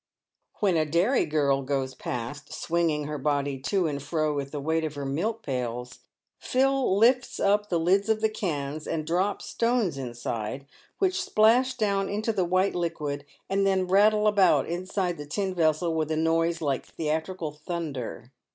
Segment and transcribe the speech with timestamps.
[0.61, 4.83] "When a dairy girl goes past, swinging her body to and fro with the weight
[4.83, 5.99] of her milk pails,
[6.39, 10.65] Phil lifts up the lids of the cans and drops stones inside,
[10.97, 15.93] which splash down into the white liquid, and then rattle about inside the tin vessel
[15.93, 18.31] with a noise like theatrical thunder.